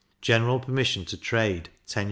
[0.19, 1.99] General permission to trade 10s.